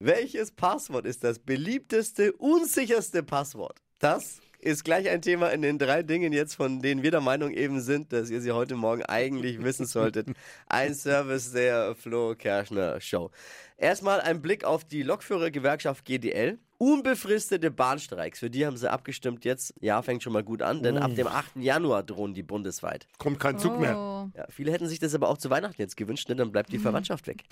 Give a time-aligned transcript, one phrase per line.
[0.00, 3.80] Welches Passwort ist das beliebteste, unsicherste Passwort?
[3.98, 7.50] Das ist gleich ein Thema in den drei Dingen jetzt, von denen wir der Meinung
[7.50, 10.28] eben sind, dass ihr sie heute Morgen eigentlich wissen solltet.
[10.68, 13.32] Ein Service der Flo Kerschner Show.
[13.76, 16.60] Erstmal ein Blick auf die Lokführergewerkschaft GDL.
[16.80, 19.74] Unbefristete Bahnstreiks, für die haben sie abgestimmt jetzt.
[19.80, 21.56] Ja, fängt schon mal gut an, denn ab dem 8.
[21.56, 23.08] Januar drohen die bundesweit.
[23.18, 23.98] Kommt kein Zug mehr.
[23.98, 24.30] Oh.
[24.38, 26.78] Ja, viele hätten sich das aber auch zu Weihnachten jetzt gewünscht, denn dann bleibt die
[26.78, 27.42] Verwandtschaft weg.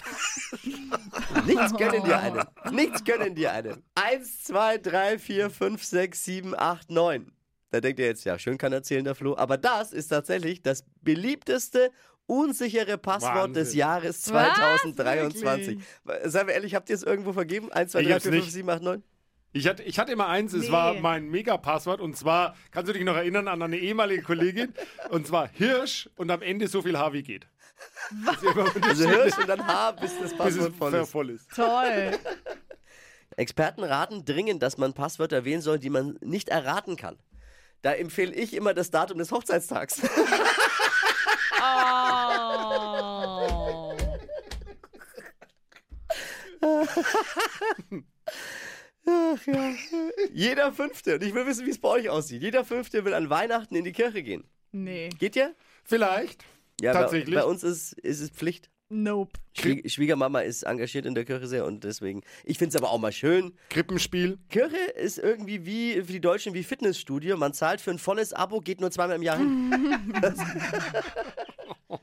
[1.44, 2.44] Nichts gönnen dir einen.
[2.70, 3.82] Nichts gönnen dir einen.
[3.96, 7.32] Eins, zwei, drei, vier, fünf, sechs, sieben, acht, neun.
[7.72, 9.36] Da denkt ihr jetzt, ja, schön kann erzählen, der Flo.
[9.36, 11.90] Aber das ist tatsächlich das beliebteste
[12.26, 13.78] unsichere Passwort des Wahnsinn.
[13.78, 14.54] Jahres Was?
[14.84, 15.78] 2023.
[16.24, 17.72] Seien wir ehrlich, habt ihr es irgendwo vergeben?
[17.72, 18.52] 1, 2, Ich 3, hab's 4, 5, nicht.
[18.52, 19.02] 7, 8, 9?
[19.56, 20.72] Ich hatte, ich hatte immer eins, es Nee.
[20.72, 24.74] war mein Mega-Passwort und zwar, kannst du dich noch erinnern an eine ehemalige Kollegin
[25.10, 27.48] und zwar Hirsch und am Ende so viel H wie geht.
[28.42, 31.10] Immer Also hörst und dann H, bis das bis Passwort es voll voll ist.
[31.10, 31.50] voll ist.
[31.54, 32.18] Toll.
[33.38, 37.18] Experten raten dringend, dass man Passwörter wählen soll, die man nicht erraten kann.
[37.80, 40.00] Da empfehle ich immer das Datum des Hochzeitstags.
[46.62, 46.96] Oh.
[50.32, 52.42] Jeder Fünfte, und ich will wissen, wie es bei euch aussieht.
[52.42, 54.44] Jeder Fünfte will an Weihnachten in die Kirche gehen.
[54.72, 55.10] Nee.
[55.18, 55.54] Geht ihr?
[55.84, 56.44] Vielleicht.
[56.80, 57.34] Ja, Tatsächlich.
[57.34, 58.70] Bei, bei uns ist, ist es Pflicht.
[58.88, 59.32] Nope.
[59.58, 62.22] Schwie Schwiegermama ist engagiert in der Kirche sehr und deswegen.
[62.44, 63.52] Ich finde es aber auch mal schön.
[63.70, 64.38] Krippenspiel.
[64.48, 67.36] Kirche ist irgendwie wie für die Deutschen wie Fitnessstudio.
[67.36, 69.72] Man zahlt für ein volles Abo, geht nur zweimal im Jahr hin.
[70.22, 70.32] Ja,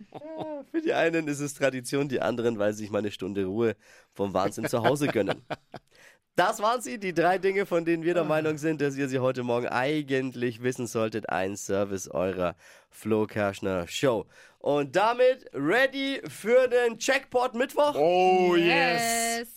[0.72, 3.78] für die einen ist es Tradition, die anderen, weil sie sich mal eine Stunde Ruhe
[4.14, 5.42] vom Wahnsinn zu Hause gönnen.
[6.36, 9.20] Das waren sie, die drei Dinge, von denen wir der Meinung sind, dass ihr sie
[9.20, 11.30] heute Morgen eigentlich wissen solltet.
[11.30, 12.56] Ein Service eurer
[12.90, 14.26] Flo Kerschner Show.
[14.58, 17.94] Und damit ready für den Checkpot Mittwoch?
[17.96, 19.48] Oh yes.